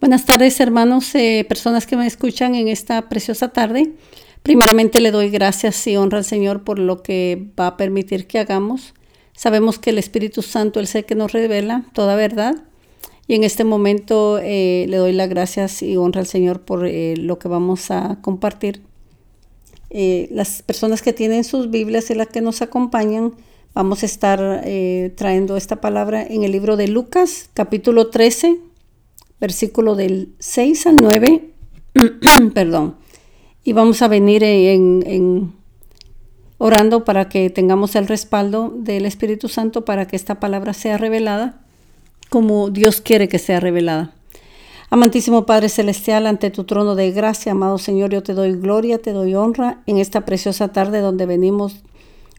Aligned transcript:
Buenas 0.00 0.24
tardes, 0.24 0.58
hermanos, 0.60 1.14
eh, 1.14 1.44
personas 1.46 1.86
que 1.86 1.94
me 1.94 2.06
escuchan 2.06 2.54
en 2.54 2.68
esta 2.68 3.10
preciosa 3.10 3.48
tarde. 3.48 3.92
Primeramente 4.42 4.98
le 4.98 5.10
doy 5.10 5.28
gracias 5.28 5.86
y 5.86 5.98
honra 5.98 6.16
al 6.16 6.24
Señor 6.24 6.64
por 6.64 6.78
lo 6.78 7.02
que 7.02 7.48
va 7.60 7.66
a 7.66 7.76
permitir 7.76 8.26
que 8.26 8.38
hagamos. 8.38 8.94
Sabemos 9.34 9.78
que 9.78 9.90
el 9.90 9.98
Espíritu 9.98 10.40
Santo, 10.40 10.80
el 10.80 10.86
ser 10.86 11.04
que 11.04 11.14
nos 11.14 11.32
revela 11.32 11.84
toda 11.92 12.16
verdad. 12.16 12.64
Y 13.26 13.34
en 13.34 13.44
este 13.44 13.64
momento 13.64 14.38
eh, 14.42 14.86
le 14.88 14.96
doy 14.96 15.12
las 15.12 15.28
gracias 15.28 15.82
y 15.82 15.98
honra 15.98 16.22
al 16.22 16.26
Señor 16.26 16.62
por 16.62 16.86
eh, 16.86 17.14
lo 17.18 17.38
que 17.38 17.48
vamos 17.48 17.90
a 17.90 18.20
compartir. 18.22 18.80
las 19.90 20.62
personas 20.62 21.02
que 21.02 21.12
tienen 21.12 21.44
sus 21.44 21.70
Biblias 21.70 22.08
y 22.08 22.14
las 22.14 22.28
que 22.28 22.40
nos 22.40 22.62
acompañan, 22.62 23.34
vamos 23.74 24.02
a 24.02 24.06
estar 24.06 24.64
trayendo 25.14 25.58
esta 25.58 25.82
palabra 25.82 26.22
en 26.22 26.42
el 26.42 26.52
libro 26.52 26.78
de 26.78 26.88
Lucas, 26.88 27.50
capítulo 27.52 28.08
13 28.08 28.69
versículo 29.40 29.96
del 29.96 30.34
6 30.38 30.86
al 30.86 30.96
9, 30.96 31.50
perdón, 32.54 32.96
y 33.64 33.72
vamos 33.72 34.02
a 34.02 34.08
venir 34.08 34.44
en, 34.44 35.52
orando 36.58 37.04
para 37.04 37.28
que 37.28 37.50
tengamos 37.50 37.96
el 37.96 38.06
respaldo 38.06 38.72
del 38.76 39.06
Espíritu 39.06 39.48
Santo 39.48 39.84
para 39.84 40.06
que 40.06 40.16
esta 40.16 40.40
palabra 40.40 40.72
sea 40.72 40.98
revelada 40.98 41.62
como 42.28 42.70
Dios 42.70 43.00
quiere 43.00 43.28
que 43.28 43.38
sea 43.38 43.60
revelada. 43.60 44.12
Amantísimo 44.88 45.46
Padre 45.46 45.68
Celestial, 45.68 46.26
ante 46.26 46.50
tu 46.50 46.64
trono 46.64 46.94
de 46.94 47.10
gracia, 47.12 47.52
amado 47.52 47.78
Señor, 47.78 48.10
yo 48.10 48.22
te 48.22 48.34
doy 48.34 48.52
gloria, 48.52 48.98
te 48.98 49.12
doy 49.12 49.34
honra 49.34 49.82
en 49.86 49.98
esta 49.98 50.24
preciosa 50.24 50.68
tarde 50.68 51.00
donde 51.00 51.26
venimos 51.26 51.82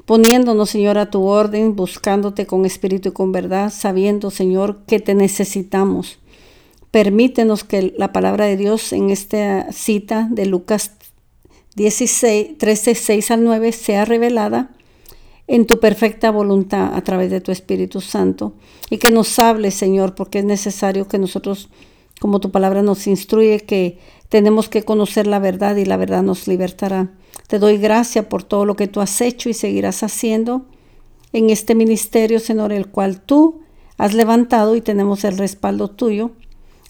poniéndonos, 0.05 0.69
Señor, 0.69 0.97
a 0.97 1.09
tu 1.09 1.23
orden, 1.23 1.75
buscándote 1.75 2.45
con 2.45 2.65
espíritu 2.65 3.09
y 3.09 3.11
con 3.13 3.31
verdad, 3.31 3.71
sabiendo, 3.71 4.31
Señor, 4.31 4.79
que 4.85 4.99
te 4.99 5.15
necesitamos. 5.15 6.19
Permítenos 6.91 7.63
que 7.63 7.93
la 7.97 8.11
palabra 8.11 8.45
de 8.45 8.57
Dios 8.57 8.91
en 8.91 9.09
esta 9.09 9.71
cita 9.71 10.27
de 10.29 10.45
Lucas 10.45 10.91
16, 11.75 12.57
13, 12.57 12.95
6 12.95 13.31
al 13.31 13.43
9 13.45 13.71
sea 13.71 14.03
revelada 14.03 14.71
en 15.47 15.67
tu 15.67 15.79
perfecta 15.79 16.31
voluntad 16.31 16.93
a 16.93 17.01
través 17.01 17.31
de 17.31 17.41
tu 17.41 17.51
Espíritu 17.51 18.01
Santo 18.01 18.53
y 18.89 18.97
que 18.97 19.09
nos 19.09 19.39
hable, 19.39 19.71
Señor, 19.71 20.15
porque 20.15 20.39
es 20.39 20.45
necesario 20.45 21.07
que 21.07 21.17
nosotros, 21.17 21.69
como 22.19 22.39
tu 22.41 22.51
palabra 22.51 22.81
nos 22.81 23.07
instruye, 23.07 23.61
que 23.61 23.97
tenemos 24.27 24.67
que 24.67 24.83
conocer 24.83 25.27
la 25.27 25.39
verdad 25.39 25.77
y 25.77 25.85
la 25.85 25.97
verdad 25.97 26.23
nos 26.23 26.47
libertará. 26.47 27.11
Te 27.47 27.59
doy 27.59 27.77
gracias 27.77 28.25
por 28.25 28.43
todo 28.43 28.65
lo 28.65 28.75
que 28.75 28.87
tú 28.87 28.99
has 28.99 29.21
hecho 29.21 29.49
y 29.49 29.53
seguirás 29.53 30.03
haciendo 30.03 30.65
en 31.33 31.49
este 31.49 31.73
ministerio, 31.75 32.39
Señor, 32.39 32.73
el 32.73 32.87
cual 32.87 33.21
tú 33.21 33.61
has 33.97 34.13
levantado 34.13 34.75
y 34.75 34.81
tenemos 34.81 35.23
el 35.23 35.37
respaldo 35.37 35.89
tuyo. 35.89 36.31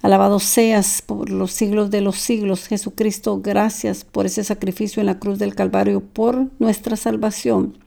Alabado 0.02 0.40
seas 0.40 1.04
por 1.04 1.30
los 1.30 1.52
siglos 1.52 1.92
de 1.92 2.02
los 2.02 2.18
siglos, 2.18 2.68
Jesucristo. 2.68 3.40
Gracias 3.42 4.04
por 4.04 4.26
ese 4.26 4.44
sacrificio 4.44 5.00
en 5.00 5.06
la 5.06 5.20
cruz 5.20 5.38
del 5.38 5.54
Calvario, 5.54 6.02
por 6.02 6.48
nuestra 6.58 6.96
salvación. 6.96 7.78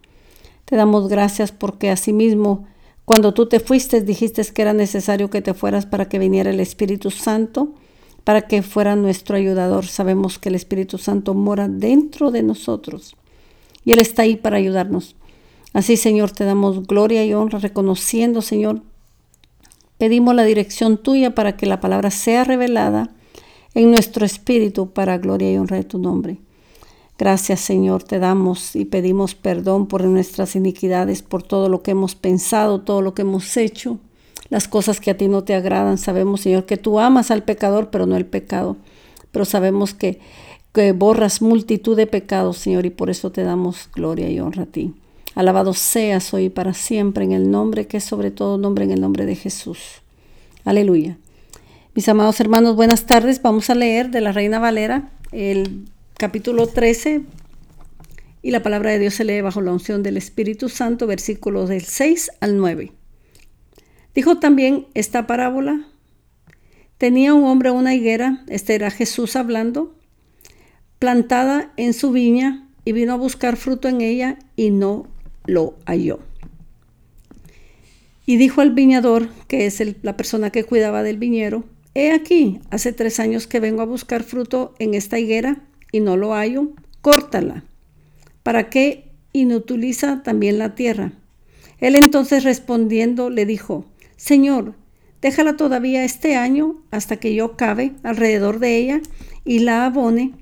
Te 0.65 0.77
damos 0.77 1.09
gracias 1.09 1.51
porque 1.51 1.91
asimismo, 1.91 2.67
cuando 3.05 3.35
tú 3.35 3.47
te 3.47 3.59
fuiste, 3.59 4.01
dijiste 4.01 4.45
que 4.45 4.63
era 4.63 4.73
necesario 4.73 5.29
que 5.29 5.43
te 5.43 5.55
fueras 5.55 5.87
para 5.87 6.09
que 6.09 6.21
viniera 6.21 6.51
el 6.51 6.61
Espíritu 6.61 7.11
Santo, 7.11 7.75
para 8.23 8.43
que 8.43 8.63
fuera 8.63 8.95
nuestro 8.95 9.37
ayudador. 9.37 9.87
Sabemos 9.87 10.39
que 10.39 10.51
el 10.51 10.55
Espíritu 10.55 10.99
Santo 10.99 11.35
mora 11.35 11.69
dentro 11.69 12.31
de 12.31 12.45
nosotros 12.45 13.17
y 13.85 13.93
Él 13.93 14.01
está 14.01 14.23
ahí 14.23 14.37
para 14.37 14.57
ayudarnos. 14.57 15.17
Así, 15.73 15.97
Señor, 15.97 16.31
te 16.31 16.45
damos 16.45 16.87
gloria 16.87 17.25
y 17.25 17.35
honra, 17.35 17.59
reconociendo, 17.59 18.41
Señor, 18.41 18.83
Pedimos 20.05 20.35
la 20.35 20.45
dirección 20.45 20.99
tuya 20.99 21.35
para 21.35 21.57
que 21.57 21.65
la 21.65 21.81
palabra 21.81 22.11
sea 22.11 22.45
revelada 22.45 23.09
en 23.73 23.91
nuestro 23.91 24.27
espíritu 24.27 24.91
para 24.91 25.17
gloria 25.17 25.51
y 25.51 25.57
honra 25.57 25.79
de 25.79 25.85
tu 25.85 25.97
nombre. 25.97 26.37
Gracias 27.17 27.61
Señor, 27.61 28.03
te 28.03 28.19
damos 28.19 28.77
y 28.77 28.85
pedimos 28.85 29.35
perdón 29.35 29.87
por 29.87 30.05
nuestras 30.05 30.57
iniquidades, 30.57 31.23
por 31.23 31.43
todo 31.43 31.71
lo 31.71 31.83
que 31.83 31.93
hemos 31.93 32.17
pensado, 32.17 32.83
todo 32.83 33.01
lo 33.01 33.15
que 33.15 33.23
hemos 33.23 33.57
hecho, 33.57 33.97
las 34.51 34.69
cosas 34.69 35.01
que 35.01 35.11
a 35.11 35.17
ti 35.17 35.27
no 35.27 35.43
te 35.43 35.55
agradan. 35.55 35.97
Sabemos 35.97 36.43
Señor 36.43 36.67
que 36.67 36.77
tú 36.77 37.01
amas 37.01 37.31
al 37.31 37.43
pecador, 37.43 37.89
pero 37.89 38.05
no 38.05 38.15
el 38.19 38.27
pecado. 38.27 38.77
Pero 39.33 39.47
sabemos 39.47 39.95
que, 39.95 40.21
que 40.75 40.93
borras 40.93 41.41
multitud 41.41 41.97
de 41.97 42.07
pecados, 42.07 42.59
Señor, 42.59 42.85
y 42.85 42.91
por 42.91 43.09
eso 43.09 43.33
te 43.33 43.43
damos 43.43 43.89
gloria 43.95 44.29
y 44.29 44.39
honra 44.39 44.65
a 44.65 44.67
ti. 44.67 44.93
Alabado 45.35 45.75
seas 45.75 46.33
hoy 46.33 46.49
para 46.49 46.75
siempre 46.75 47.25
en 47.25 47.33
el 47.33 47.51
nombre 47.51 47.89
que 47.89 47.97
es 47.97 48.05
sobre 48.05 48.31
todo 48.31 48.57
nombre, 48.57 48.85
en 48.85 48.93
el 48.93 49.01
nombre 49.01 49.27
de 49.27 49.35
Jesús. 49.35 49.81
Aleluya. 50.65 51.19
Mis 51.97 52.09
amados 52.09 52.39
hermanos, 52.39 52.77
buenas 52.77 53.07
tardes. 53.07 53.43
Vamos 53.43 53.69
a 53.69 53.75
leer 53.75 54.11
de 54.11 54.21
la 54.21 54.31
Reina 54.31 54.61
Valera 54.61 55.11
el 55.33 55.87
capítulo 56.17 56.69
13 56.69 57.23
y 58.43 58.51
la 58.53 58.63
palabra 58.63 58.93
de 58.93 59.01
Dios 59.01 59.15
se 59.15 59.25
lee 59.25 59.41
bajo 59.41 59.61
la 59.61 59.73
unción 59.73 60.05
del 60.05 60.17
Espíritu 60.17 60.69
Santo, 60.69 61.09
versículos 61.09 61.69
del 61.69 61.83
6 61.83 62.31
al 62.39 62.57
9. 62.57 62.93
Dijo 64.15 64.39
también 64.39 64.87
esta 64.95 65.27
parábola. 65.27 65.89
Tenía 66.97 67.35
un 67.35 67.43
hombre 67.43 67.73
una 67.73 67.93
higuera, 67.93 68.45
este 68.47 68.77
era 68.77 68.93
Jesús 68.93 69.35
hablando, 69.35 69.97
plantada 71.01 71.73
en 71.77 71.93
su 71.93 72.13
viña 72.13 72.69
y 72.85 72.93
vino 72.93 73.15
a 73.15 73.17
buscar 73.17 73.57
fruto 73.57 73.89
en 73.89 74.01
ella 74.01 74.39
y 74.55 74.71
no 74.71 75.09
lo 75.45 75.77
halló. 75.87 76.21
Y 78.27 78.37
dijo 78.37 78.61
al 78.61 78.73
viñador, 78.73 79.29
que 79.49 79.67
es 79.67 79.83
la 80.03 80.17
persona 80.17 80.51
que 80.51 80.65
cuidaba 80.65 81.03
del 81.03 81.19
viñero, 81.19 81.65
He 81.97 82.11
aquí, 82.11 82.61
hace 82.71 82.93
tres 82.93 83.21
años 83.21 83.47
que 83.47 83.61
vengo 83.61 83.81
a 83.81 83.87
buscar 83.87 84.25
fruto 84.25 84.75
en 84.81 84.95
esta 84.95 85.21
higuera 85.21 85.63
y 85.93 86.01
no 86.01 86.17
lo 86.17 86.35
hallo, 86.35 86.73
córtala. 87.03 87.63
¿Para 88.43 88.69
qué 88.69 89.13
inutiliza 89.33 90.25
también 90.25 90.59
la 90.59 90.75
tierra? 90.75 91.13
Él 91.79 91.95
entonces 91.95 92.43
respondiendo 92.43 93.31
le 93.31 93.47
dijo, 93.47 93.85
Señor, 94.17 94.75
déjala 95.23 95.57
todavía 95.57 96.05
este 96.05 96.35
año 96.35 96.83
hasta 96.91 97.19
que 97.19 97.33
yo 97.33 97.57
cabe 97.57 97.93
alrededor 98.03 98.59
de 98.59 98.77
ella 98.77 99.01
y 99.45 99.61
la 99.61 99.87
abone, 99.87 100.33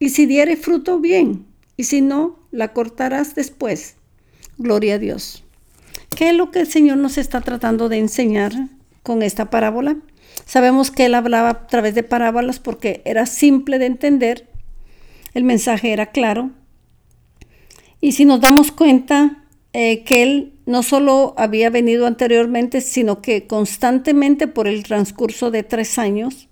y 0.00 0.08
si 0.08 0.26
diere 0.26 0.56
fruto, 0.56 0.98
bien, 0.98 1.46
y 1.76 1.84
si 1.84 2.00
no, 2.00 2.40
la 2.50 2.72
cortarás 2.72 3.36
después. 3.36 3.97
Gloria 4.58 4.96
a 4.96 4.98
Dios. 4.98 5.44
¿Qué 6.16 6.30
es 6.30 6.34
lo 6.34 6.50
que 6.50 6.58
el 6.60 6.66
Señor 6.66 6.96
nos 6.96 7.16
está 7.16 7.40
tratando 7.40 7.88
de 7.88 7.98
enseñar 7.98 8.52
con 9.04 9.22
esta 9.22 9.50
parábola? 9.50 9.96
Sabemos 10.46 10.90
que 10.90 11.06
Él 11.06 11.14
hablaba 11.14 11.50
a 11.50 11.66
través 11.68 11.94
de 11.94 12.02
parábolas 12.02 12.58
porque 12.58 13.00
era 13.04 13.24
simple 13.26 13.78
de 13.78 13.86
entender, 13.86 14.48
el 15.32 15.44
mensaje 15.44 15.92
era 15.92 16.06
claro. 16.06 16.50
Y 18.00 18.12
si 18.12 18.24
nos 18.24 18.40
damos 18.40 18.72
cuenta 18.72 19.44
eh, 19.72 20.02
que 20.02 20.24
Él 20.24 20.52
no 20.66 20.82
solo 20.82 21.34
había 21.36 21.70
venido 21.70 22.08
anteriormente, 22.08 22.80
sino 22.80 23.22
que 23.22 23.46
constantemente 23.46 24.48
por 24.48 24.66
el 24.66 24.82
transcurso 24.82 25.52
de 25.52 25.62
tres 25.62 26.00
años, 26.00 26.48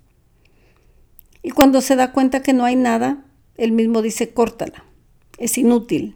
y 1.43 1.50
cuando 1.50 1.81
se 1.81 1.97
da 1.97 2.12
cuenta 2.12 2.41
que 2.41 2.53
no 2.53 2.65
hay 2.65 2.77
nada, 2.77 3.25
Él 3.56 3.73
mismo 3.73 4.00
dice, 4.00 4.31
córtala, 4.31 4.84
es 5.38 5.59
inútil 5.59 6.15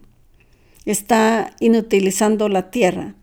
está 0.85 1.51
inutilizando 1.59 2.49
la 2.49 2.71
tierra. 2.71 3.15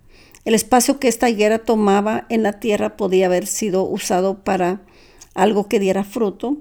El 0.44 0.54
espacio 0.54 0.98
que 0.98 1.08
esta 1.08 1.28
higuera 1.28 1.58
tomaba 1.58 2.26
en 2.28 2.42
la 2.42 2.54
tierra 2.54 2.96
podía 2.96 3.26
haber 3.26 3.46
sido 3.46 3.84
usado 3.84 4.44
para 4.44 4.80
algo 5.34 5.68
que 5.68 5.80
diera 5.80 6.04
fruto, 6.04 6.58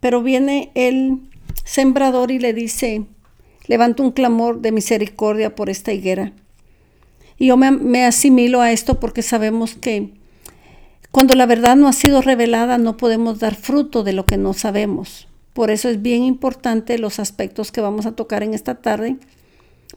pero 0.00 0.22
viene 0.22 0.72
el 0.74 1.20
sembrador 1.64 2.30
y 2.30 2.38
le 2.38 2.52
dice, 2.52 3.04
levanta 3.66 4.02
un 4.02 4.12
clamor 4.12 4.60
de 4.60 4.72
misericordia 4.72 5.54
por 5.54 5.70
esta 5.70 5.92
higuera. 5.92 6.32
Y 7.38 7.46
yo 7.46 7.56
me, 7.56 7.70
me 7.70 8.04
asimilo 8.04 8.60
a 8.60 8.72
esto 8.72 8.98
porque 9.00 9.22
sabemos 9.22 9.74
que 9.74 10.12
cuando 11.10 11.34
la 11.34 11.46
verdad 11.46 11.76
no 11.76 11.88
ha 11.88 11.92
sido 11.92 12.22
revelada 12.22 12.78
no 12.78 12.96
podemos 12.96 13.38
dar 13.38 13.54
fruto 13.54 14.02
de 14.02 14.12
lo 14.12 14.26
que 14.26 14.36
no 14.36 14.54
sabemos. 14.54 15.28
Por 15.52 15.70
eso 15.70 15.88
es 15.88 16.02
bien 16.02 16.22
importante 16.22 16.98
los 16.98 17.18
aspectos 17.18 17.72
que 17.72 17.80
vamos 17.80 18.06
a 18.06 18.12
tocar 18.12 18.42
en 18.42 18.54
esta 18.54 18.76
tarde 18.76 19.16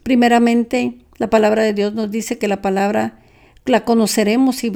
Primeramente, 0.02 0.98
la 1.18 1.30
palabra 1.30 1.62
de 1.62 1.72
Dios 1.72 1.94
nos 1.94 2.10
dice 2.10 2.38
que 2.38 2.48
la 2.48 2.62
palabra 2.62 3.20
la 3.66 3.84
conoceremos 3.84 4.64
y, 4.64 4.72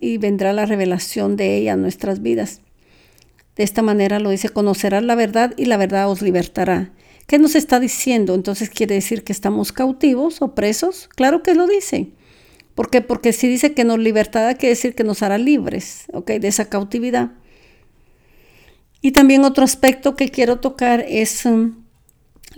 y, 0.00 0.18
vendrá 0.18 0.52
la 0.52 0.66
revelación 0.66 1.36
de 1.36 1.56
ella 1.56 1.74
a 1.74 1.76
nuestras 1.76 2.20
vidas. 2.20 2.60
De 3.56 3.64
esta 3.64 3.82
manera 3.82 4.20
lo 4.20 4.30
dice, 4.30 4.50
conocerás 4.50 5.02
la 5.02 5.14
verdad 5.14 5.54
y 5.56 5.64
la 5.64 5.76
verdad 5.76 6.10
os 6.10 6.22
libertará. 6.22 6.92
¿Qué 7.26 7.38
nos 7.38 7.54
está 7.54 7.80
diciendo? 7.80 8.34
Entonces 8.34 8.70
quiere 8.70 8.94
decir 8.94 9.24
que 9.24 9.32
estamos 9.32 9.72
cautivos 9.72 10.42
o 10.42 10.54
presos. 10.54 11.08
Claro 11.14 11.42
que 11.42 11.54
lo 11.54 11.66
dice. 11.66 12.10
¿Por 12.74 12.90
qué? 12.90 13.00
Porque 13.00 13.32
si 13.32 13.48
dice 13.48 13.74
que 13.74 13.84
nos 13.84 13.98
libertará, 13.98 14.54
quiere 14.54 14.74
decir 14.74 14.94
que 14.94 15.04
nos 15.04 15.22
hará 15.22 15.36
libres 15.36 16.04
¿ok? 16.12 16.32
de 16.32 16.48
esa 16.48 16.68
cautividad. 16.68 17.32
Y 19.00 19.12
también 19.12 19.44
otro 19.44 19.64
aspecto 19.64 20.16
que 20.16 20.28
quiero 20.28 20.60
tocar 20.60 21.04
es 21.08 21.44
um, 21.44 21.74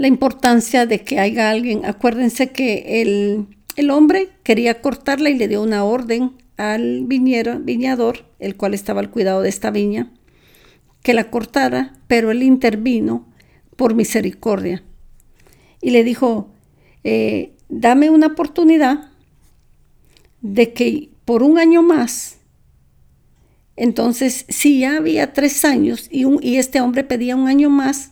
la 0.00 0.06
importancia 0.06 0.86
de 0.86 1.02
que 1.04 1.20
haya 1.20 1.50
alguien. 1.50 1.84
Acuérdense 1.84 2.52
que 2.52 3.02
el, 3.02 3.48
el 3.76 3.90
hombre 3.90 4.30
quería 4.44 4.80
cortarla 4.80 5.28
y 5.28 5.36
le 5.36 5.46
dio 5.46 5.62
una 5.62 5.84
orden 5.84 6.32
al 6.56 7.04
viñero, 7.04 7.60
viñador, 7.60 8.24
el 8.38 8.56
cual 8.56 8.72
estaba 8.72 9.00
al 9.00 9.10
cuidado 9.10 9.42
de 9.42 9.50
esta 9.50 9.70
viña, 9.70 10.10
que 11.02 11.12
la 11.12 11.30
cortara, 11.30 11.98
pero 12.06 12.30
él 12.30 12.42
intervino 12.42 13.28
por 13.76 13.92
misericordia. 13.92 14.82
Y 15.82 15.90
le 15.90 16.02
dijo, 16.02 16.48
eh, 17.04 17.52
dame 17.68 18.08
una 18.08 18.28
oportunidad 18.28 19.10
de 20.40 20.72
que 20.72 21.10
por 21.26 21.42
un 21.42 21.58
año 21.58 21.82
más, 21.82 22.38
entonces 23.76 24.46
si 24.48 24.80
ya 24.80 24.96
había 24.96 25.34
tres 25.34 25.62
años 25.66 26.08
y, 26.10 26.24
y 26.40 26.56
este 26.56 26.80
hombre 26.80 27.04
pedía 27.04 27.36
un 27.36 27.48
año 27.48 27.68
más, 27.68 28.09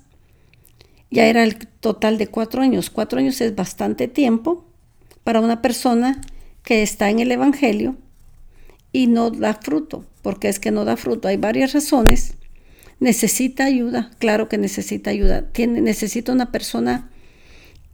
ya 1.10 1.26
era 1.26 1.42
el 1.42 1.58
total 1.58 2.18
de 2.18 2.26
cuatro 2.26 2.62
años. 2.62 2.90
Cuatro 2.90 3.18
años 3.18 3.40
es 3.40 3.54
bastante 3.54 4.08
tiempo 4.08 4.64
para 5.24 5.40
una 5.40 5.62
persona 5.62 6.20
que 6.62 6.82
está 6.82 7.10
en 7.10 7.20
el 7.20 7.32
Evangelio 7.32 7.96
y 8.92 9.06
no 9.06 9.30
da 9.30 9.54
fruto, 9.54 10.04
porque 10.22 10.48
es 10.48 10.58
que 10.58 10.70
no 10.70 10.84
da 10.84 10.96
fruto. 10.96 11.28
Hay 11.28 11.36
varias 11.36 11.72
razones. 11.72 12.34
Necesita 13.00 13.64
ayuda, 13.64 14.10
claro 14.18 14.48
que 14.48 14.58
necesita 14.58 15.10
ayuda. 15.10 15.50
Tiene, 15.52 15.80
necesita 15.80 16.32
una 16.32 16.50
persona 16.50 17.10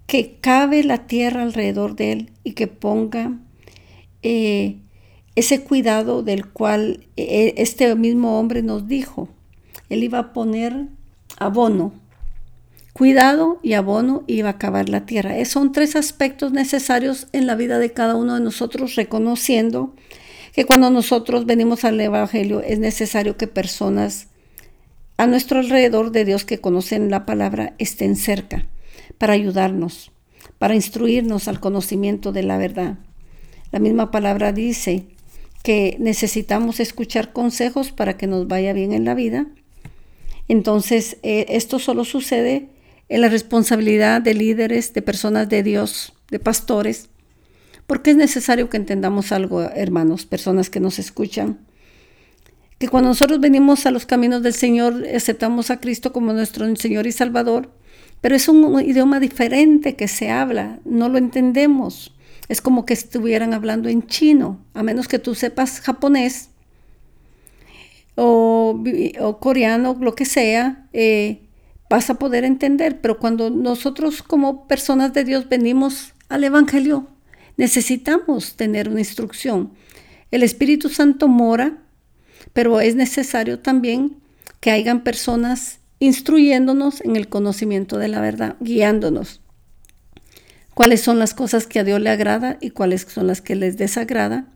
que 0.06 0.36
cabe 0.40 0.82
la 0.82 1.06
tierra 1.06 1.42
alrededor 1.42 1.94
de 1.96 2.12
él 2.12 2.30
y 2.42 2.52
que 2.52 2.66
ponga 2.66 3.38
eh, 4.22 4.76
ese 5.34 5.62
cuidado 5.62 6.22
del 6.22 6.48
cual 6.48 7.06
eh, 7.16 7.54
este 7.58 7.94
mismo 7.94 8.38
hombre 8.38 8.62
nos 8.62 8.88
dijo. 8.88 9.28
Él 9.88 10.02
iba 10.02 10.18
a 10.18 10.32
poner 10.32 10.86
abono 11.38 11.92
Cuidado 12.94 13.58
y 13.60 13.72
abono 13.72 14.22
iba 14.28 14.50
a 14.50 14.52
acabar 14.52 14.88
la 14.88 15.04
tierra. 15.04 15.36
Esos 15.36 15.54
son 15.54 15.72
tres 15.72 15.96
aspectos 15.96 16.52
necesarios 16.52 17.26
en 17.32 17.48
la 17.48 17.56
vida 17.56 17.80
de 17.80 17.92
cada 17.92 18.14
uno 18.14 18.34
de 18.34 18.40
nosotros, 18.40 18.94
reconociendo 18.94 19.96
que 20.52 20.64
cuando 20.64 20.90
nosotros 20.90 21.44
venimos 21.44 21.84
al 21.84 22.00
Evangelio 22.00 22.60
es 22.60 22.78
necesario 22.78 23.36
que 23.36 23.48
personas 23.48 24.28
a 25.16 25.26
nuestro 25.26 25.58
alrededor 25.58 26.12
de 26.12 26.24
Dios 26.24 26.44
que 26.44 26.60
conocen 26.60 27.10
la 27.10 27.26
palabra 27.26 27.74
estén 27.78 28.14
cerca 28.14 28.68
para 29.18 29.32
ayudarnos, 29.32 30.12
para 30.58 30.76
instruirnos 30.76 31.48
al 31.48 31.58
conocimiento 31.58 32.30
de 32.30 32.44
la 32.44 32.58
verdad. 32.58 32.98
La 33.72 33.80
misma 33.80 34.12
palabra 34.12 34.52
dice 34.52 35.06
que 35.64 35.96
necesitamos 35.98 36.78
escuchar 36.78 37.32
consejos 37.32 37.90
para 37.90 38.16
que 38.16 38.28
nos 38.28 38.46
vaya 38.46 38.72
bien 38.72 38.92
en 38.92 39.04
la 39.04 39.14
vida. 39.14 39.48
Entonces, 40.46 41.16
eh, 41.24 41.46
esto 41.48 41.80
solo 41.80 42.04
sucede 42.04 42.68
en 43.08 43.20
la 43.20 43.28
responsabilidad 43.28 44.20
de 44.20 44.34
líderes, 44.34 44.92
de 44.92 45.02
personas 45.02 45.48
de 45.48 45.62
Dios, 45.62 46.14
de 46.30 46.38
pastores, 46.38 47.10
porque 47.86 48.10
es 48.10 48.16
necesario 48.16 48.70
que 48.70 48.76
entendamos 48.76 49.32
algo, 49.32 49.62
hermanos, 49.62 50.24
personas 50.24 50.70
que 50.70 50.80
nos 50.80 50.98
escuchan, 50.98 51.58
que 52.78 52.88
cuando 52.88 53.10
nosotros 53.10 53.40
venimos 53.40 53.86
a 53.86 53.90
los 53.90 54.06
caminos 54.06 54.42
del 54.42 54.54
Señor, 54.54 55.06
aceptamos 55.14 55.70
a 55.70 55.80
Cristo 55.80 56.12
como 56.12 56.32
nuestro 56.32 56.74
Señor 56.76 57.06
y 57.06 57.12
Salvador, 57.12 57.70
pero 58.20 58.34
es 58.34 58.48
un 58.48 58.80
idioma 58.80 59.20
diferente 59.20 59.96
que 59.96 60.08
se 60.08 60.30
habla, 60.30 60.80
no 60.84 61.08
lo 61.08 61.18
entendemos. 61.18 62.14
Es 62.48 62.60
como 62.60 62.84
que 62.84 62.94
estuvieran 62.94 63.54
hablando 63.54 63.88
en 63.88 64.06
chino, 64.06 64.60
a 64.74 64.82
menos 64.82 65.08
que 65.08 65.18
tú 65.18 65.34
sepas 65.34 65.80
japonés 65.80 66.50
o, 68.16 68.80
coreano, 69.40 69.96
lo 70.00 70.14
que 70.14 70.24
sea. 70.24 70.86
Eh, 70.92 71.40
vas 71.88 72.10
a 72.10 72.14
poder 72.14 72.44
entender, 72.44 73.00
pero 73.00 73.18
cuando 73.18 73.50
nosotros 73.50 74.22
como 74.22 74.66
personas 74.66 75.12
de 75.12 75.24
Dios 75.24 75.48
venimos 75.48 76.14
al 76.28 76.44
Evangelio, 76.44 77.08
necesitamos 77.56 78.56
tener 78.56 78.88
una 78.88 79.00
instrucción. 79.00 79.72
El 80.30 80.42
Espíritu 80.42 80.88
Santo 80.88 81.28
mora, 81.28 81.78
pero 82.52 82.80
es 82.80 82.96
necesario 82.96 83.60
también 83.60 84.16
que 84.60 84.70
hayan 84.70 85.04
personas 85.04 85.80
instruyéndonos 85.98 87.00
en 87.02 87.16
el 87.16 87.28
conocimiento 87.28 87.98
de 87.98 88.08
la 88.08 88.20
verdad, 88.20 88.56
guiándonos. 88.60 89.40
Cuáles 90.74 91.00
son 91.00 91.18
las 91.18 91.34
cosas 91.34 91.66
que 91.66 91.78
a 91.78 91.84
Dios 91.84 92.00
le 92.00 92.10
agrada 92.10 92.58
y 92.60 92.70
cuáles 92.70 93.02
son 93.02 93.28
las 93.28 93.40
que 93.40 93.54
les 93.54 93.76
desagrada. 93.76 94.46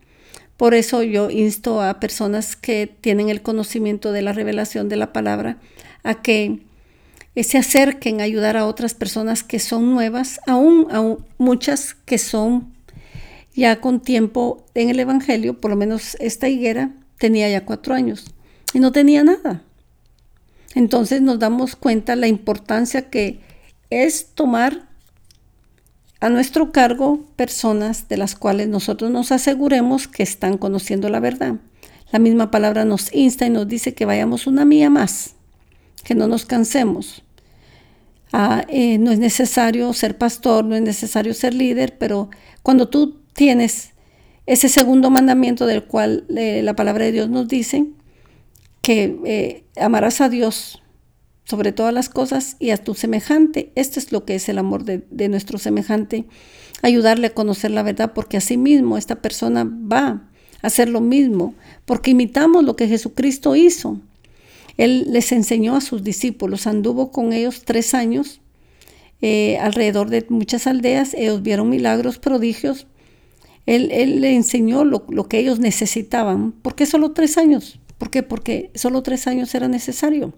Por 0.56 0.74
eso 0.74 1.04
yo 1.04 1.30
insto 1.30 1.80
a 1.80 2.00
personas 2.00 2.56
que 2.56 2.92
tienen 3.00 3.28
el 3.28 3.42
conocimiento 3.42 4.10
de 4.10 4.22
la 4.22 4.32
revelación 4.32 4.88
de 4.88 4.96
la 4.96 5.12
palabra 5.12 5.58
a 6.02 6.20
que 6.20 6.62
se 7.44 7.58
acerquen 7.58 8.20
a 8.20 8.24
ayudar 8.24 8.56
a 8.56 8.66
otras 8.66 8.94
personas 8.94 9.42
que 9.42 9.58
son 9.58 9.90
nuevas, 9.90 10.40
aún, 10.46 10.88
aún 10.90 11.24
muchas 11.38 11.94
que 11.94 12.18
son 12.18 12.74
ya 13.54 13.80
con 13.80 14.00
tiempo 14.00 14.64
en 14.74 14.90
el 14.90 15.00
Evangelio, 15.00 15.60
por 15.60 15.70
lo 15.70 15.76
menos 15.76 16.16
esta 16.20 16.48
higuera 16.48 16.92
tenía 17.18 17.48
ya 17.50 17.64
cuatro 17.64 17.94
años 17.94 18.26
y 18.72 18.80
no 18.80 18.92
tenía 18.92 19.24
nada. 19.24 19.62
Entonces 20.74 21.22
nos 21.22 21.38
damos 21.38 21.76
cuenta 21.76 22.14
la 22.16 22.28
importancia 22.28 23.10
que 23.10 23.40
es 23.90 24.26
tomar 24.34 24.88
a 26.20 26.28
nuestro 26.28 26.72
cargo 26.72 27.24
personas 27.36 28.08
de 28.08 28.16
las 28.16 28.34
cuales 28.34 28.68
nosotros 28.68 29.10
nos 29.10 29.32
aseguremos 29.32 30.08
que 30.08 30.22
están 30.22 30.58
conociendo 30.58 31.08
la 31.08 31.20
verdad. 31.20 31.54
La 32.10 32.18
misma 32.18 32.50
palabra 32.50 32.84
nos 32.84 33.12
insta 33.14 33.46
y 33.46 33.50
nos 33.50 33.68
dice 33.68 33.94
que 33.94 34.06
vayamos 34.06 34.46
una 34.46 34.64
mía 34.64 34.90
más, 34.90 35.34
que 36.04 36.14
no 36.14 36.26
nos 36.26 36.44
cansemos. 36.46 37.22
Ah, 38.32 38.64
eh, 38.68 38.98
no 38.98 39.10
es 39.10 39.18
necesario 39.18 39.92
ser 39.92 40.18
pastor, 40.18 40.64
no 40.64 40.74
es 40.74 40.82
necesario 40.82 41.32
ser 41.34 41.54
líder, 41.54 41.96
pero 41.98 42.30
cuando 42.62 42.88
tú 42.88 43.20
tienes 43.32 43.92
ese 44.46 44.68
segundo 44.68 45.10
mandamiento 45.10 45.66
del 45.66 45.84
cual 45.84 46.26
eh, 46.36 46.62
la 46.62 46.74
palabra 46.74 47.04
de 47.04 47.12
Dios 47.12 47.28
nos 47.28 47.48
dice, 47.48 47.86
que 48.82 49.18
eh, 49.24 49.64
amarás 49.76 50.20
a 50.20 50.28
Dios 50.28 50.82
sobre 51.44 51.72
todas 51.72 51.92
las 51.92 52.08
cosas 52.08 52.56
y 52.58 52.70
a 52.70 52.76
tu 52.78 52.94
semejante. 52.94 53.72
Esto 53.74 54.00
es 54.00 54.12
lo 54.12 54.24
que 54.24 54.34
es 54.34 54.48
el 54.48 54.58
amor 54.58 54.84
de, 54.84 55.04
de 55.10 55.28
nuestro 55.28 55.58
semejante, 55.58 56.24
ayudarle 56.82 57.28
a 57.28 57.34
conocer 57.34 57.70
la 57.70 57.82
verdad, 57.82 58.12
porque 58.14 58.36
así 58.36 58.56
mismo 58.56 58.96
esta 58.96 59.16
persona 59.16 59.64
va 59.64 60.28
a 60.62 60.66
hacer 60.66 60.88
lo 60.88 61.00
mismo, 61.00 61.54
porque 61.84 62.10
imitamos 62.10 62.64
lo 62.64 62.76
que 62.76 62.88
Jesucristo 62.88 63.56
hizo. 63.56 64.00
Él 64.78 65.08
les 65.10 65.32
enseñó 65.32 65.76
a 65.76 65.82
sus 65.82 66.02
discípulos, 66.02 66.66
anduvo 66.66 67.10
con 67.12 67.34
ellos 67.34 67.64
tres 67.64 67.92
años 67.92 68.40
eh, 69.20 69.58
alrededor 69.58 70.10
de 70.10 70.24
muchas 70.28 70.66
aldeas, 70.68 71.14
ellos 71.14 71.42
vieron 71.42 71.68
milagros, 71.68 72.18
prodigios. 72.18 72.86
Él, 73.66 73.90
él 73.92 74.20
le 74.20 74.34
enseñó 74.34 74.84
lo, 74.84 75.04
lo, 75.08 75.28
que 75.28 75.40
ellos 75.40 75.58
necesitaban. 75.58 76.52
¿Por 76.52 76.74
qué 76.74 76.86
solo 76.86 77.12
tres 77.12 77.36
años? 77.36 77.80
¿Por 77.98 78.10
qué? 78.10 78.22
Porque 78.22 78.70
solo 78.74 79.02
tres 79.02 79.26
años 79.26 79.54
era 79.54 79.68
necesario. 79.68 80.32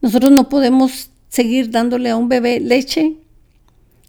Nosotros 0.00 0.30
no 0.32 0.48
podemos 0.48 1.10
seguir 1.28 1.70
dándole 1.70 2.10
a 2.10 2.16
un 2.16 2.28
bebé 2.28 2.60
leche 2.60 3.16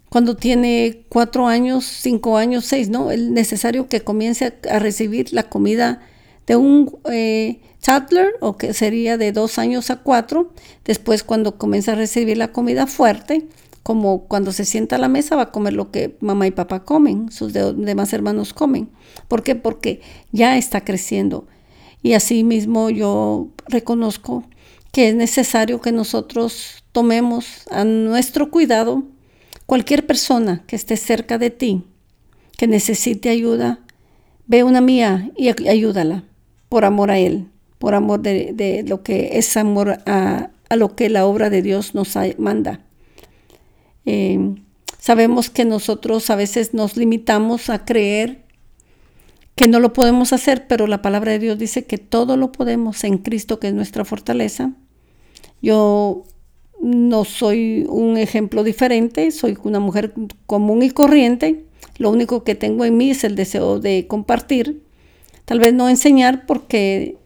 cuando 0.08 0.36
tiene 0.36 1.04
cuatro 1.08 1.48
años, 1.48 1.84
cinco 1.84 2.36
años, 2.36 2.64
seis, 2.64 2.88
¿no? 2.88 3.10
Es 3.10 3.20
necesario 3.20 3.88
que 3.88 4.02
comience 4.02 4.46
a, 4.46 4.76
a 4.76 4.78
recibir 4.78 5.32
la 5.32 5.48
comida 5.48 6.00
de 6.46 6.56
un 6.56 6.98
eh, 7.10 7.60
o 8.40 8.56
que 8.56 8.74
sería 8.74 9.18
de 9.18 9.32
dos 9.32 9.58
años 9.58 9.90
a 9.90 9.96
cuatro. 9.96 10.52
Después, 10.84 11.24
cuando 11.24 11.58
comienza 11.58 11.92
a 11.92 11.96
recibir 11.96 12.36
la 12.36 12.52
comida 12.52 12.86
fuerte, 12.86 13.48
como 13.82 14.26
cuando 14.28 14.52
se 14.52 14.64
sienta 14.64 14.96
a 14.96 14.98
la 14.98 15.08
mesa, 15.08 15.36
va 15.36 15.42
a 15.42 15.50
comer 15.50 15.72
lo 15.72 15.90
que 15.90 16.16
mamá 16.20 16.46
y 16.46 16.52
papá 16.52 16.84
comen, 16.84 17.32
sus 17.32 17.52
demás 17.52 18.12
hermanos 18.12 18.54
comen. 18.54 18.90
¿Por 19.26 19.42
qué? 19.42 19.56
Porque 19.56 20.00
ya 20.30 20.56
está 20.56 20.84
creciendo. 20.84 21.46
Y 22.02 22.14
así 22.14 22.44
mismo 22.44 22.90
yo 22.90 23.48
reconozco 23.66 24.44
que 24.92 25.08
es 25.08 25.14
necesario 25.14 25.80
que 25.80 25.90
nosotros 25.90 26.84
tomemos 26.92 27.64
a 27.70 27.84
nuestro 27.84 28.50
cuidado 28.50 29.04
cualquier 29.66 30.06
persona 30.06 30.62
que 30.66 30.76
esté 30.76 30.96
cerca 30.96 31.38
de 31.38 31.50
ti, 31.50 31.84
que 32.58 32.66
necesite 32.66 33.30
ayuda, 33.30 33.80
ve 34.46 34.64
una 34.64 34.80
mía 34.80 35.30
y 35.36 35.48
ayúdala 35.48 36.24
por 36.72 36.86
amor 36.86 37.10
a 37.10 37.18
Él, 37.18 37.48
por 37.78 37.94
amor 37.94 38.20
de, 38.22 38.82
lo 38.88 39.02
que 39.02 39.32
es 39.34 39.58
amor 39.58 39.98
a, 40.06 40.48
lo 40.74 40.96
que 40.96 41.10
la 41.10 41.26
obra 41.26 41.50
de 41.50 41.60
Dios 41.60 41.94
nos 41.94 42.16
manda. 42.38 42.80
Eh, 44.06 44.54
sabemos 44.98 45.50
que 45.50 45.66
nosotros 45.66 46.30
a 46.30 46.34
veces 46.34 46.72
nos 46.72 46.96
limitamos 46.96 47.68
a 47.68 47.84
creer 47.84 48.46
que 49.54 49.68
no 49.68 49.80
lo 49.80 49.92
podemos 49.92 50.32
hacer, 50.32 50.66
pero 50.66 50.86
la 50.86 51.02
palabra 51.02 51.32
de 51.32 51.40
Dios 51.40 51.58
dice 51.58 51.84
que 51.84 51.98
todo 51.98 52.38
lo 52.38 52.52
podemos 52.52 53.04
en 53.04 53.18
Cristo, 53.18 53.60
que 53.60 53.68
es 53.68 53.74
nuestra 53.74 54.06
fortaleza. 54.06 54.72
Yo 55.60 56.24
no 56.80 57.26
soy 57.26 57.84
un 57.86 58.16
ejemplo 58.16 58.64
diferente, 58.64 59.30
soy 59.30 59.58
una 59.62 59.78
mujer 59.78 60.14
común 60.46 60.82
y 60.82 60.88
corriente. 60.88 61.66
Lo 61.98 62.08
único 62.08 62.44
que 62.44 62.54
tengo 62.54 62.86
en 62.86 62.96
mí 62.96 63.10
es 63.10 63.24
el 63.24 63.34
deseo 63.34 63.78
de 63.78 64.06
compartir 64.06 64.80
Tal 65.44 65.58
vez 65.58 65.74
no 65.74 65.88
enseñar 65.88 66.46
porque 66.46 67.16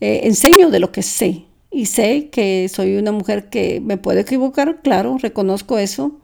eh, 0.00 0.20
enseño 0.24 0.70
de 0.70 0.80
lo 0.80 0.92
que 0.92 1.02
sé 1.02 1.44
y 1.70 1.86
sé 1.86 2.28
que 2.30 2.68
soy 2.68 2.96
una 2.96 3.12
mujer 3.12 3.48
que 3.48 3.80
me 3.80 3.96
puede 3.96 4.20
equivocar, 4.20 4.80
claro, 4.82 5.16
reconozco 5.18 5.78
eso, 5.78 6.20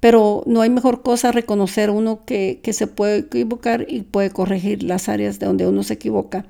pero 0.00 0.42
no 0.46 0.60
hay 0.60 0.70
mejor 0.70 1.02
cosa 1.02 1.32
reconocer 1.32 1.90
uno 1.90 2.24
que, 2.26 2.60
que 2.62 2.72
se 2.72 2.86
puede 2.86 3.18
equivocar 3.18 3.86
y 3.88 4.02
puede 4.02 4.30
corregir 4.30 4.82
las 4.82 5.08
áreas 5.08 5.38
de 5.38 5.46
donde 5.46 5.66
uno 5.66 5.82
se 5.82 5.94
equivoca. 5.94 6.44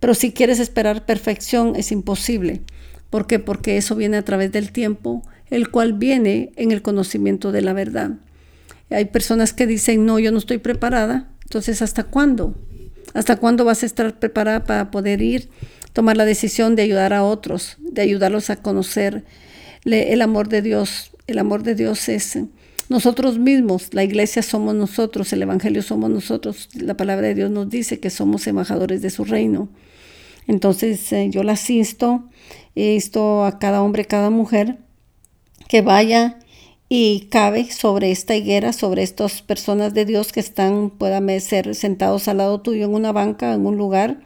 Pero 0.00 0.14
si 0.14 0.32
quieres 0.32 0.60
esperar 0.60 1.06
perfección 1.06 1.74
es 1.76 1.92
imposible. 1.92 2.62
¿Por 3.10 3.26
qué? 3.26 3.38
Porque 3.38 3.76
eso 3.76 3.94
viene 3.94 4.16
a 4.16 4.24
través 4.24 4.52
del 4.52 4.72
tiempo, 4.72 5.22
el 5.50 5.70
cual 5.70 5.94
viene 5.94 6.52
en 6.56 6.72
el 6.72 6.82
conocimiento 6.82 7.52
de 7.52 7.62
la 7.62 7.72
verdad. 7.72 8.12
Hay 8.90 9.06
personas 9.06 9.52
que 9.52 9.66
dicen, 9.66 10.04
no, 10.04 10.18
yo 10.18 10.32
no 10.32 10.38
estoy 10.38 10.58
preparada. 10.58 11.28
Entonces, 11.42 11.82
¿hasta 11.82 12.04
cuándo? 12.04 12.54
¿Hasta 13.14 13.36
cuándo 13.36 13.64
vas 13.64 13.82
a 13.82 13.86
estar 13.86 14.18
preparada 14.18 14.64
para 14.64 14.90
poder 14.90 15.22
ir, 15.22 15.48
tomar 15.92 16.16
la 16.16 16.24
decisión 16.24 16.76
de 16.76 16.82
ayudar 16.82 17.12
a 17.12 17.24
otros, 17.24 17.76
de 17.80 18.02
ayudarlos 18.02 18.50
a 18.50 18.56
conocer 18.56 19.24
el 19.84 20.22
amor 20.22 20.48
de 20.48 20.62
Dios? 20.62 21.12
El 21.26 21.38
amor 21.38 21.62
de 21.62 21.74
Dios 21.74 22.08
es 22.08 22.38
nosotros 22.88 23.38
mismos, 23.38 23.92
la 23.92 24.02
iglesia 24.02 24.42
somos 24.42 24.74
nosotros, 24.74 25.30
el 25.34 25.42
Evangelio 25.42 25.82
somos 25.82 26.08
nosotros, 26.08 26.70
la 26.74 26.96
palabra 26.96 27.28
de 27.28 27.34
Dios 27.34 27.50
nos 27.50 27.68
dice 27.68 28.00
que 28.00 28.08
somos 28.08 28.46
embajadores 28.46 29.02
de 29.02 29.10
su 29.10 29.24
reino. 29.24 29.68
Entonces 30.46 31.12
eh, 31.12 31.28
yo 31.30 31.42
las 31.42 31.68
insto, 31.68 32.30
insto 32.74 33.44
a 33.44 33.58
cada 33.58 33.82
hombre, 33.82 34.06
cada 34.06 34.30
mujer, 34.30 34.78
que 35.68 35.82
vaya 35.82 36.38
y 36.88 37.28
cabe 37.30 37.70
sobre 37.70 38.10
esta 38.10 38.34
higuera, 38.36 38.72
sobre 38.72 39.02
estas 39.02 39.42
personas 39.42 39.94
de 39.94 40.04
Dios 40.04 40.32
que 40.32 40.40
están, 40.40 40.90
puedan 40.90 41.28
ser 41.40 41.74
sentados 41.74 42.28
al 42.28 42.38
lado 42.38 42.60
tuyo 42.60 42.86
en 42.86 42.94
una 42.94 43.12
banca, 43.12 43.52
en 43.52 43.66
un 43.66 43.76
lugar, 43.76 44.20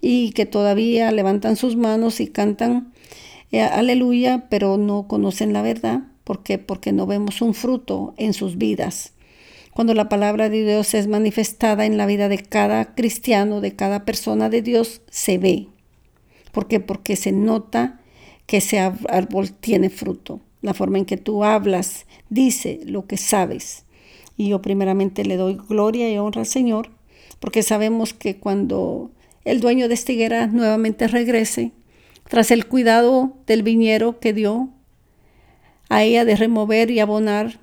y 0.00 0.32
que 0.32 0.46
todavía 0.46 1.10
levantan 1.12 1.56
sus 1.56 1.76
manos 1.76 2.20
y 2.20 2.28
cantan 2.28 2.92
eh, 3.50 3.62
aleluya, 3.62 4.46
pero 4.50 4.76
no 4.76 5.08
conocen 5.08 5.52
la 5.52 5.62
verdad. 5.62 6.02
¿Por 6.24 6.42
qué? 6.42 6.58
Porque 6.58 6.92
no 6.92 7.06
vemos 7.06 7.40
un 7.40 7.54
fruto 7.54 8.14
en 8.18 8.34
sus 8.34 8.58
vidas. 8.58 9.12
Cuando 9.72 9.94
la 9.94 10.08
palabra 10.08 10.50
de 10.50 10.64
Dios 10.64 10.92
es 10.94 11.06
manifestada 11.06 11.86
en 11.86 11.96
la 11.96 12.06
vida 12.06 12.28
de 12.28 12.38
cada 12.38 12.94
cristiano, 12.94 13.60
de 13.60 13.74
cada 13.74 14.04
persona 14.04 14.50
de 14.50 14.60
Dios, 14.60 15.00
se 15.08 15.38
ve. 15.38 15.68
¿Por 16.52 16.68
qué? 16.68 16.80
Porque 16.80 17.16
se 17.16 17.32
nota 17.32 18.00
que 18.46 18.58
ese 18.58 18.80
árbol 18.80 19.52
tiene 19.52 19.88
fruto. 19.88 20.40
La 20.60 20.74
forma 20.74 20.98
en 20.98 21.04
que 21.04 21.16
tú 21.16 21.44
hablas 21.44 22.06
dice 22.30 22.80
lo 22.84 23.06
que 23.06 23.16
sabes. 23.16 23.84
Y 24.36 24.48
yo 24.48 24.62
primeramente 24.62 25.24
le 25.24 25.36
doy 25.36 25.58
gloria 25.68 26.10
y 26.10 26.18
honra 26.18 26.42
al 26.42 26.46
Señor, 26.46 26.90
porque 27.40 27.62
sabemos 27.62 28.14
que 28.14 28.36
cuando 28.36 29.10
el 29.44 29.60
dueño 29.60 29.88
de 29.88 29.94
esta 29.94 30.12
higuera 30.12 30.46
nuevamente 30.46 31.08
regrese, 31.08 31.72
tras 32.28 32.50
el 32.50 32.66
cuidado 32.66 33.32
del 33.46 33.62
viñero 33.62 34.20
que 34.20 34.32
dio 34.32 34.68
a 35.88 36.02
ella 36.02 36.24
de 36.24 36.36
remover 36.36 36.90
y 36.90 37.00
abonar. 37.00 37.58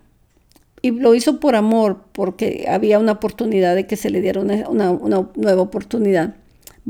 Y 0.81 0.91
lo 0.91 1.15
hizo 1.15 1.39
por 1.39 1.55
amor, 1.55 2.05
porque 2.11 2.65
había 2.67 2.99
una 2.99 3.13
oportunidad 3.13 3.75
de 3.75 3.87
que 3.87 3.95
se 3.95 4.09
le 4.09 4.21
diera 4.21 4.41
una, 4.41 4.67
una, 4.69 5.29
nueva 5.35 5.61
oportunidad. 5.61 6.35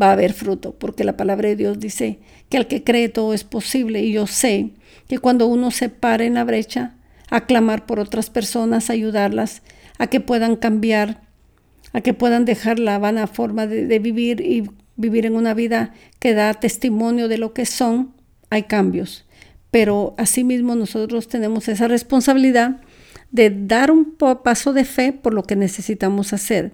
Va 0.02 0.10
a 0.10 0.14
haber 0.14 0.34
fruto, 0.34 0.74
porque 0.78 1.04
la 1.04 1.16
palabra 1.16 1.48
de 1.48 1.56
Dios 1.56 1.80
dice 1.80 2.20
que 2.50 2.58
al 2.58 2.68
que 2.68 2.84
cree 2.84 3.10
todo 3.10 3.34
es 3.34 3.44
posible. 3.44 4.02
Y 4.02 4.14
yo 4.14 4.28
sé 4.28 4.72
que 5.08 5.20
cuando 5.20 5.48
uno 5.48 5.72
se 5.72 5.90
para 5.90 6.26
en 6.26 6.36
la 6.36 6.44
brecha, 6.44 6.96
a 7.30 7.46
clamar 7.46 7.86
por 7.86 8.00
otras 8.00 8.30
personas, 8.30 8.90
ayudarlas 8.90 9.62
a 9.98 10.08
que 10.08 10.20
puedan 10.20 10.56
cambiar, 10.56 11.22
a 11.94 12.02
que 12.02 12.14
puedan 12.14 12.46
dejar 12.46 12.80
la 12.80 13.00
vana 13.00 13.28
forma 13.28 13.68
de, 13.68 13.88
de 13.88 14.00
vivir 14.00 14.42
y 14.42 14.70
vivir 14.96 15.26
en 15.26 15.36
una 15.36 15.54
vida 15.54 15.94
que 16.20 16.34
da 16.34 16.54
testimonio 16.54 17.28
de 17.28 17.38
lo 17.38 17.54
que 17.54 17.66
son, 17.66 18.14
hay 18.50 18.64
cambios 18.64 19.26
pero 19.76 20.16
asimismo 20.18 20.74
nosotros 20.74 21.28
tenemos 21.28 21.68
esa 21.68 21.90
responsabilidad 21.90 22.80
de 23.32 23.50
dar 23.50 23.92
un 23.92 24.16
paso 24.16 24.72
de 24.72 24.86
fe 24.86 25.12
por 25.12 25.34
lo 25.34 25.44
que 25.44 25.58
necesitamos 25.58 26.32
hacer. 26.32 26.72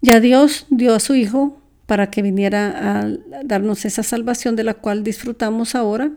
Ya 0.00 0.18
Dios 0.18 0.64
dio 0.70 0.94
a 0.94 0.98
su 0.98 1.14
Hijo 1.14 1.60
para 1.88 2.10
que 2.10 2.20
viniera 2.20 3.00
a 3.00 3.08
darnos 3.44 3.86
esa 3.86 4.02
salvación 4.02 4.56
de 4.56 4.62
la 4.62 4.74
cual 4.74 5.02
disfrutamos 5.02 5.74
ahora. 5.74 6.10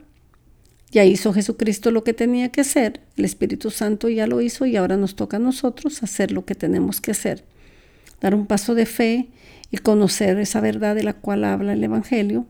Ya 0.92 1.06
hizo 1.06 1.32
Jesucristo 1.32 1.92
lo 1.92 2.04
que 2.04 2.14
tenía 2.14 2.50
que 2.50 2.60
hacer, 2.60 3.00
el 3.16 3.24
Espíritu 3.24 3.72
Santo 3.72 4.10
ya 4.10 4.28
lo 4.28 4.42
hizo 4.42 4.66
y 4.66 4.76
ahora 4.76 4.98
nos 4.98 5.16
toca 5.16 5.38
a 5.38 5.40
nosotros 5.40 6.04
hacer 6.04 6.34
lo 6.34 6.44
que 6.44 6.56
tenemos 6.56 7.00
que 7.00 7.12
hacer. 7.12 7.46
Dar 8.20 8.36
un 8.36 8.48
paso 8.48 8.76
de 8.76 8.86
fe 8.86 9.30
y 9.72 9.78
conocer 9.78 10.38
esa 10.40 10.60
verdad 10.60 10.94
de 10.94 11.04
la 11.04 11.14
cual 11.14 11.46
habla 11.46 11.72
el 11.72 11.82
Evangelio 11.82 12.46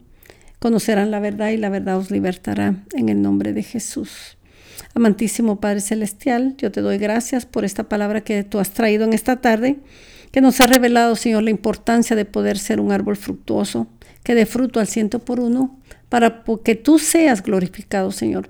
conocerán 0.58 1.12
la 1.12 1.20
verdad 1.20 1.52
y 1.52 1.58
la 1.58 1.70
verdad 1.70 1.98
os 2.00 2.10
libertará 2.10 2.74
en 2.96 3.10
el 3.10 3.22
nombre 3.22 3.54
de 3.54 3.62
Jesús. 3.62 4.36
Amantísimo 4.96 5.60
Padre 5.60 5.82
Celestial, 5.82 6.56
yo 6.58 6.72
te 6.72 6.82
doy 6.82 6.98
gracias 6.98 7.46
por 7.46 7.66
esta 7.66 7.84
palabra 7.84 8.22
que 8.22 8.44
tú 8.44 8.58
has 8.58 8.72
traído 8.72 9.04
en 9.04 9.14
esta 9.14 9.42
tarde, 9.42 9.78
que 10.32 10.42
nos 10.42 10.62
ha 10.62 10.68
revelado, 10.68 11.16
Señor, 11.16 11.44
la 11.44 11.50
importancia 11.50 12.16
de 12.16 12.26
poder 12.26 12.58
ser 12.58 12.80
un 12.80 12.92
árbol 12.92 13.18
fructuoso, 13.18 13.88
que 14.24 14.36
dé 14.36 14.46
fruto 14.46 14.80
al 14.80 14.88
ciento 14.88 15.20
por 15.20 15.40
uno, 15.40 15.80
para 16.10 16.44
que 16.64 16.76
tú 16.76 17.00
seas 17.00 17.44
glorificado, 17.44 18.12
Señor. 18.12 18.50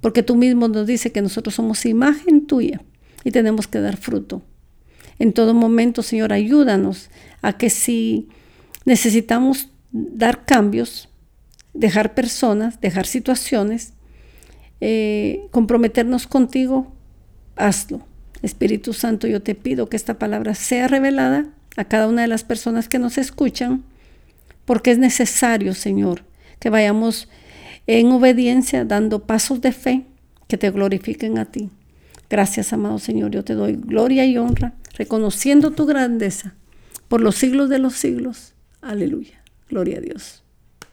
Porque 0.00 0.22
tú 0.22 0.36
mismo 0.36 0.68
nos 0.68 0.86
dices 0.86 1.12
que 1.12 1.22
nosotros 1.22 1.54
somos 1.54 1.86
imagen 1.86 2.46
tuya 2.46 2.82
y 3.24 3.30
tenemos 3.30 3.66
que 3.66 3.80
dar 3.80 3.96
fruto. 3.96 4.42
En 5.18 5.32
todo 5.32 5.54
momento, 5.54 6.02
Señor, 6.02 6.32
ayúdanos 6.32 7.08
a 7.40 7.56
que 7.56 7.70
si 7.70 8.28
necesitamos 8.84 9.68
dar 9.92 10.44
cambios, 10.44 11.08
dejar 11.74 12.14
personas, 12.14 12.80
dejar 12.80 13.06
situaciones, 13.06 13.92
eh, 14.80 15.46
comprometernos 15.50 16.26
contigo, 16.26 16.92
hazlo. 17.56 18.04
Espíritu 18.42 18.92
Santo, 18.92 19.26
yo 19.26 19.42
te 19.42 19.54
pido 19.54 19.88
que 19.88 19.96
esta 19.96 20.18
palabra 20.18 20.54
sea 20.54 20.88
revelada 20.88 21.46
a 21.76 21.84
cada 21.84 22.08
una 22.08 22.22
de 22.22 22.28
las 22.28 22.44
personas 22.44 22.88
que 22.88 22.98
nos 22.98 23.18
escuchan, 23.18 23.84
porque 24.64 24.90
es 24.90 24.98
necesario, 24.98 25.74
Señor, 25.74 26.24
que 26.58 26.70
vayamos 26.70 27.28
en 27.86 28.12
obediencia, 28.12 28.84
dando 28.84 29.24
pasos 29.26 29.60
de 29.60 29.72
fe 29.72 30.04
que 30.48 30.58
te 30.58 30.70
glorifiquen 30.70 31.38
a 31.38 31.46
ti. 31.46 31.70
Gracias, 32.28 32.72
amado 32.72 32.98
Señor, 32.98 33.30
yo 33.30 33.44
te 33.44 33.54
doy 33.54 33.76
gloria 33.76 34.24
y 34.24 34.38
honra, 34.38 34.74
reconociendo 34.96 35.70
tu 35.72 35.86
grandeza 35.86 36.54
por 37.08 37.20
los 37.20 37.34
siglos 37.34 37.68
de 37.68 37.78
los 37.78 37.94
siglos. 37.94 38.54
Aleluya. 38.80 39.42
Gloria 39.68 39.98
a 39.98 40.00
Dios. 40.00 40.41